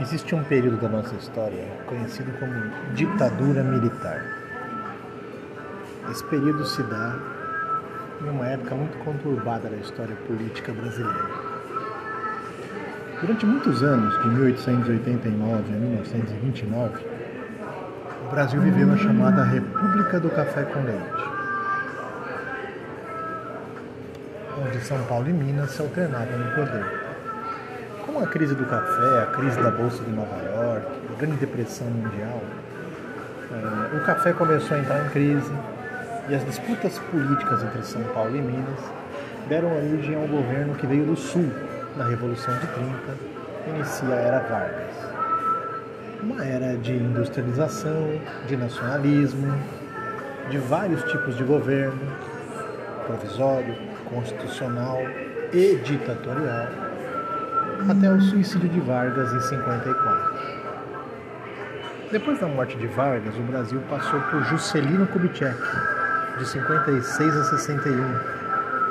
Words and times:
Existe 0.00 0.34
um 0.34 0.42
período 0.44 0.80
da 0.80 0.88
nossa 0.88 1.14
história 1.16 1.64
conhecido 1.86 2.32
como 2.38 2.94
ditadura 2.94 3.62
militar. 3.62 4.24
Esse 6.10 6.24
período 6.24 6.64
se 6.64 6.82
dá 6.84 7.18
em 8.22 8.30
uma 8.30 8.46
época 8.46 8.74
muito 8.74 8.96
conturbada 9.04 9.68
da 9.68 9.76
história 9.76 10.16
política 10.26 10.72
brasileira. 10.72 11.52
Durante 13.20 13.44
muitos 13.44 13.82
anos, 13.82 14.18
de 14.22 14.28
1889 14.28 15.74
a 15.74 15.78
1929, 15.78 17.04
o 18.26 18.30
Brasil 18.30 18.60
viveu 18.62 18.92
a 18.92 18.96
chamada 18.96 19.44
República 19.44 20.18
do 20.18 20.30
Café 20.30 20.62
com 20.64 20.80
Leite, 20.80 21.30
onde 24.66 24.80
São 24.80 25.02
Paulo 25.04 25.28
e 25.28 25.32
Minas 25.32 25.70
se 25.70 25.82
alternavam 25.82 26.38
no 26.38 26.54
poder. 26.54 27.11
Com 28.12 28.18
a 28.18 28.26
crise 28.26 28.54
do 28.54 28.66
café, 28.66 29.22
a 29.22 29.26
crise 29.34 29.58
da 29.62 29.70
Bolsa 29.70 30.04
de 30.04 30.10
Nova 30.10 30.36
York, 30.36 30.86
a 31.14 31.18
Grande 31.18 31.36
Depressão 31.36 31.86
Mundial, 31.86 32.42
eh, 33.50 33.96
o 33.96 34.04
café 34.04 34.34
começou 34.34 34.76
a 34.76 34.80
entrar 34.80 35.06
em 35.06 35.08
crise 35.08 35.52
e 36.28 36.34
as 36.34 36.44
disputas 36.44 36.98
políticas 37.10 37.62
entre 37.62 37.82
São 37.82 38.02
Paulo 38.14 38.36
e 38.36 38.42
Minas 38.42 38.80
deram 39.48 39.74
origem 39.74 40.14
ao 40.14 40.28
governo 40.28 40.74
que 40.74 40.86
veio 40.86 41.06
do 41.06 41.16
sul 41.16 41.50
na 41.96 42.04
Revolução 42.04 42.52
de 42.58 42.66
30 42.66 43.32
inicia 43.68 44.14
a 44.14 44.18
Era 44.18 44.38
Vargas. 44.40 44.94
Uma 46.22 46.44
era 46.44 46.76
de 46.76 46.92
industrialização, 46.92 48.20
de 48.46 48.56
nacionalismo, 48.56 49.58
de 50.50 50.58
vários 50.58 51.02
tipos 51.04 51.36
de 51.36 51.44
governo, 51.44 52.00
provisório, 53.06 53.74
constitucional 54.10 54.98
e 55.52 55.76
ditatorial, 55.76 56.91
até 57.88 58.10
o 58.10 58.20
suicídio 58.20 58.68
de 58.68 58.80
Vargas 58.80 59.32
em 59.32 59.40
54. 59.40 60.62
Depois 62.10 62.38
da 62.38 62.46
morte 62.46 62.76
de 62.76 62.86
Vargas, 62.86 63.34
o 63.36 63.42
Brasil 63.42 63.80
passou 63.88 64.20
por 64.20 64.42
Juscelino 64.44 65.06
Kubitschek, 65.06 65.56
de 66.38 66.46
56 66.46 67.36
a 67.36 67.44
61. 67.44 68.32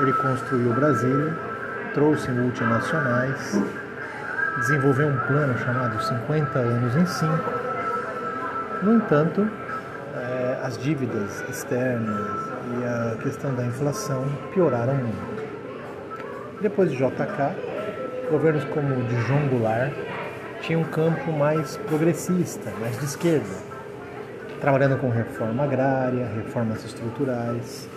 Ele 0.00 0.12
construiu 0.12 0.74
Brasília, 0.74 1.34
trouxe 1.94 2.30
multinacionais, 2.30 3.58
desenvolveu 4.58 5.08
um 5.08 5.18
plano 5.26 5.58
chamado 5.58 6.02
50 6.02 6.58
anos 6.58 6.96
em 6.96 7.06
5. 7.06 7.32
No 8.82 8.94
entanto, 8.96 9.48
eh, 10.14 10.60
as 10.62 10.76
dívidas 10.78 11.42
externas 11.48 12.26
e 12.78 12.84
a 12.84 13.16
questão 13.22 13.54
da 13.54 13.64
inflação 13.64 14.24
pioraram 14.52 14.94
muito. 14.94 15.46
Depois 16.60 16.90
de 16.90 16.96
JK, 16.96 17.75
governos 18.30 18.64
como 18.64 18.94
o 18.94 19.02
de 19.04 19.16
João 19.22 19.46
Goulart 19.48 19.92
tinham 20.62 20.80
um 20.80 20.84
campo 20.84 21.32
mais 21.32 21.76
progressista, 21.76 22.72
mais 22.80 22.98
de 22.98 23.04
esquerda, 23.04 23.54
trabalhando 24.60 24.98
com 24.98 25.10
reforma 25.10 25.64
agrária, 25.64 26.26
reformas 26.34 26.84
estruturais. 26.84 27.88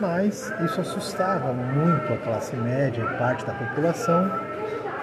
Mas 0.00 0.52
isso 0.64 0.80
assustava 0.80 1.52
muito 1.52 2.12
a 2.12 2.16
classe 2.18 2.54
média 2.54 3.02
e 3.02 3.18
parte 3.18 3.44
da 3.44 3.52
população 3.52 4.30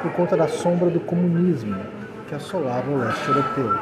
por 0.02 0.11
conta 0.14 0.38
da 0.38 0.48
sombra 0.48 0.89
do 0.89 1.02
comunismo 1.02 1.78
que 2.28 2.36
assolava 2.36 2.89
o 2.89 2.98
leste 2.98 3.28
europeu. 3.28 3.78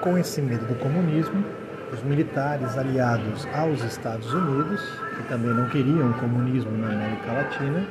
Com 0.00 0.18
esse 0.18 0.42
medo 0.42 0.66
do 0.66 0.74
comunismo, 0.74 1.44
os 1.92 2.02
militares 2.02 2.76
aliados 2.76 3.46
aos 3.54 3.82
Estados 3.84 4.32
Unidos, 4.34 4.80
que 5.16 5.22
também 5.28 5.54
não 5.54 5.68
queriam 5.68 6.12
comunismo 6.14 6.76
na 6.76 6.88
América 6.88 7.32
Latina, 7.32 7.86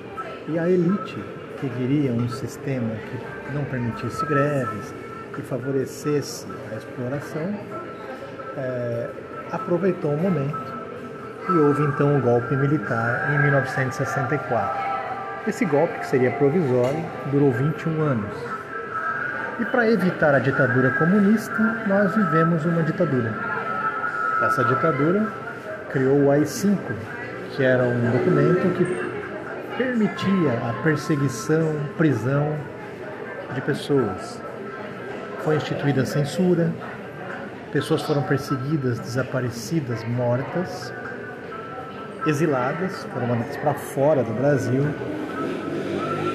e 0.47 0.59
a 0.59 0.69
elite, 0.69 1.23
que 1.59 1.69
queria 1.69 2.11
um 2.11 2.27
sistema 2.27 2.89
que 2.89 3.53
não 3.53 3.63
permitisse 3.65 4.25
greves, 4.25 4.93
que 5.33 5.41
favorecesse 5.41 6.45
a 6.71 6.75
exploração, 6.75 7.53
é, 8.57 9.09
aproveitou 9.51 10.11
o 10.11 10.17
momento 10.17 10.73
e 11.49 11.51
houve 11.53 11.83
então 11.83 12.13
o 12.13 12.17
um 12.17 12.21
golpe 12.21 12.55
militar 12.55 13.33
em 13.33 13.41
1964. 13.43 14.93
Esse 15.47 15.65
golpe, 15.65 15.99
que 15.99 16.07
seria 16.07 16.31
provisório, 16.31 17.03
durou 17.31 17.51
21 17.51 18.01
anos. 18.01 18.33
E 19.59 19.65
para 19.65 19.89
evitar 19.89 20.33
a 20.33 20.39
ditadura 20.39 20.91
comunista, 20.91 21.83
nós 21.87 22.15
vivemos 22.15 22.65
uma 22.65 22.81
ditadura. 22.83 23.33
Essa 24.41 24.63
ditadura 24.63 25.27
criou 25.89 26.25
o 26.25 26.31
AI-5, 26.31 26.77
que 27.55 27.63
era 27.63 27.83
um 27.83 28.11
documento 28.11 28.77
que 28.77 29.02
permitia 29.77 30.53
a 30.69 30.83
perseguição, 30.83 31.75
prisão 31.97 32.55
de 33.53 33.61
pessoas. 33.61 34.39
Foi 35.43 35.55
instituída 35.55 36.03
a 36.03 36.05
censura, 36.05 36.71
pessoas 37.71 38.03
foram 38.03 38.21
perseguidas, 38.23 38.99
desaparecidas, 38.99 40.03
mortas, 40.07 40.93
exiladas, 42.25 43.03
foram 43.11 43.27
mandadas 43.27 43.57
para 43.57 43.73
fora 43.73 44.23
do 44.23 44.33
Brasil. 44.33 44.83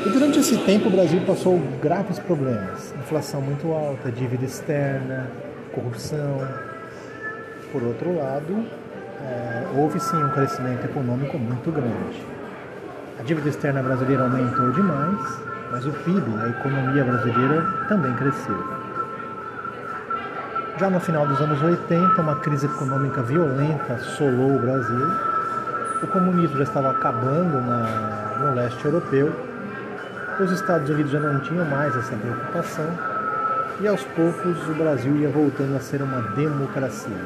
E 0.05 0.11
durante 0.11 0.41
esse 0.41 0.57
tempo 0.59 0.89
o 0.89 0.91
Brasil 0.91 1.21
passou 1.27 1.59
graves 1.81 2.19
problemas: 2.19 2.95
inflação 2.99 3.41
muito 3.41 3.73
alta, 3.73 4.11
dívida 4.11 4.45
externa, 4.45 5.31
corrupção. 5.73 6.47
Por 7.71 7.83
outro 7.83 8.17
lado, 8.17 8.65
é, 9.21 9.79
houve 9.79 10.01
sim 10.01 10.17
um 10.17 10.31
crescimento 10.31 10.85
econômico 10.85 11.39
muito 11.39 11.71
grande. 11.71 12.38
A 13.19 13.23
dívida 13.25 13.49
externa 13.49 13.83
brasileira 13.83 14.23
aumentou 14.23 14.71
demais, 14.71 15.41
mas 15.73 15.85
o 15.85 15.91
PIB, 15.91 16.25
a 16.41 16.49
economia 16.51 17.05
brasileira, 17.05 17.63
também 17.89 18.15
cresceu. 18.15 18.79
Já 20.79 20.89
no 20.89 21.01
final 21.01 21.27
dos 21.27 21.41
anos 21.41 21.61
80, 21.61 22.23
uma 22.23 22.37
crise 22.37 22.67
econômica 22.67 23.21
violenta 23.23 23.95
assolou 23.95 24.55
o 24.55 24.59
Brasil. 24.61 25.11
O 26.01 26.07
comunismo 26.07 26.59
já 26.59 26.63
estava 26.63 26.93
acabando 26.93 27.61
na, 27.61 28.37
no 28.39 28.55
leste 28.55 28.85
europeu. 28.85 29.35
Os 30.39 30.53
Estados 30.53 30.89
Unidos 30.89 31.11
já 31.11 31.19
não 31.19 31.41
tinham 31.41 31.65
mais 31.65 31.97
essa 31.97 32.15
preocupação. 32.15 32.87
E 33.81 33.89
aos 33.89 34.05
poucos 34.05 34.69
o 34.69 34.75
Brasil 34.75 35.17
ia 35.17 35.29
voltando 35.29 35.77
a 35.77 35.81
ser 35.81 36.01
uma 36.03 36.21
democracia. 36.37 37.25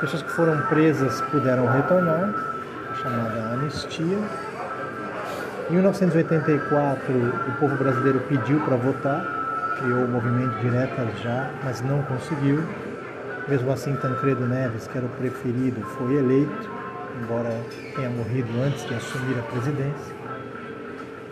Pessoas 0.00 0.22
que 0.22 0.30
foram 0.30 0.60
presas 0.68 1.20
puderam 1.22 1.66
retornar 1.66 2.55
chamada 3.06 3.54
Anistia. 3.54 4.18
Em 5.70 5.74
1984, 5.74 7.14
o 7.48 7.60
povo 7.60 7.76
brasileiro 7.76 8.20
pediu 8.28 8.60
para 8.60 8.76
votar, 8.76 9.76
criou 9.78 10.04
o 10.04 10.08
movimento 10.08 10.58
Diretas 10.60 11.20
Já, 11.22 11.50
mas 11.62 11.80
não 11.82 12.02
conseguiu. 12.02 12.62
Mesmo 13.48 13.70
assim, 13.70 13.94
Tancredo 13.96 14.46
Neves, 14.46 14.88
que 14.88 14.98
era 14.98 15.06
o 15.06 15.10
preferido, 15.10 15.80
foi 15.96 16.16
eleito, 16.16 16.70
embora 17.22 17.50
tenha 17.94 18.10
morrido 18.10 18.48
antes 18.62 18.84
de 18.86 18.94
assumir 18.94 19.38
a 19.38 19.42
presidência. 19.42 20.16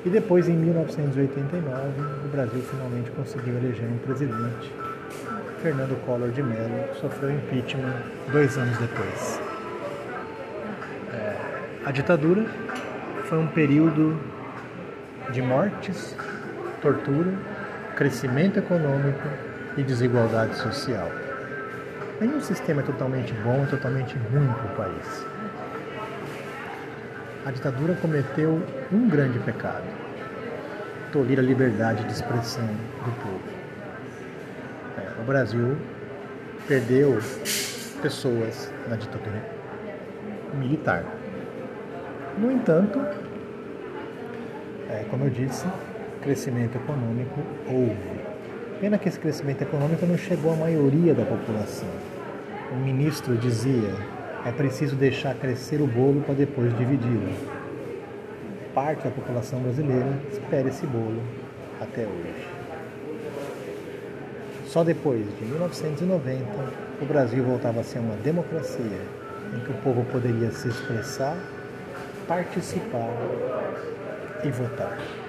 E 0.04 0.10
depois, 0.10 0.48
em 0.48 0.56
1989, 0.56 2.02
o 2.24 2.28
Brasil 2.28 2.62
finalmente 2.70 3.10
conseguiu 3.12 3.56
eleger 3.56 3.88
um 3.88 3.98
presidente. 3.98 4.72
Fernando 5.62 5.98
Collor 6.04 6.30
de 6.30 6.42
Mello 6.42 6.94
sofreu 7.00 7.30
impeachment 7.30 7.94
dois 8.30 8.56
anos 8.58 8.76
depois. 8.78 9.43
A 11.84 11.90
ditadura 11.90 12.46
foi 13.24 13.36
um 13.36 13.46
período 13.46 14.18
de 15.30 15.42
mortes, 15.42 16.16
tortura, 16.80 17.30
crescimento 17.94 18.58
econômico 18.58 19.28
e 19.76 19.82
desigualdade 19.82 20.56
social. 20.56 21.10
Nenhum 22.18 22.40
sistema 22.40 22.80
é 22.80 22.84
totalmente 22.84 23.34
bom, 23.34 23.66
totalmente 23.66 24.16
ruim 24.16 24.46
para 24.46 24.72
o 24.72 24.76
país. 24.76 25.26
A 27.44 27.50
ditadura 27.50 27.94
cometeu 27.96 28.62
um 28.90 29.06
grande 29.06 29.38
pecado: 29.40 29.84
tolir 31.12 31.38
a 31.38 31.42
liberdade 31.42 32.02
de 32.04 32.12
expressão 32.14 32.66
do 32.66 33.12
povo. 33.22 33.44
É, 34.96 35.20
o 35.20 35.24
Brasil 35.24 35.76
perdeu 36.66 37.18
pessoas 38.00 38.72
na 38.88 38.96
ditadura 38.96 39.42
militar. 40.54 41.04
No 42.36 42.50
entanto, 42.50 42.98
é, 44.90 45.04
como 45.08 45.24
eu 45.24 45.30
disse, 45.30 45.64
crescimento 46.20 46.76
econômico 46.76 47.40
houve. 47.68 48.24
Pena 48.80 48.98
que 48.98 49.08
esse 49.08 49.20
crescimento 49.20 49.62
econômico 49.62 50.04
não 50.04 50.18
chegou 50.18 50.52
à 50.52 50.56
maioria 50.56 51.14
da 51.14 51.24
população. 51.24 51.88
O 52.72 52.76
ministro 52.76 53.36
dizia: 53.36 53.94
é 54.44 54.50
preciso 54.50 54.96
deixar 54.96 55.36
crescer 55.36 55.80
o 55.80 55.86
bolo 55.86 56.22
para 56.22 56.34
depois 56.34 56.76
dividi-lo. 56.76 57.32
Parte 58.74 59.04
da 59.04 59.10
população 59.10 59.60
brasileira 59.60 60.18
espera 60.32 60.68
esse 60.68 60.86
bolo 60.86 61.22
até 61.80 62.02
hoje. 62.02 62.48
Só 64.66 64.82
depois 64.82 65.24
de 65.38 65.44
1990, 65.44 66.44
o 67.00 67.04
Brasil 67.04 67.44
voltava 67.44 67.80
a 67.80 67.84
ser 67.84 68.00
uma 68.00 68.16
democracia 68.16 69.00
em 69.54 69.60
que 69.60 69.70
o 69.70 69.74
povo 69.84 70.04
poderia 70.10 70.50
se 70.50 70.66
expressar 70.66 71.36
participar 72.26 73.14
e 74.42 74.50
votar. 74.50 75.23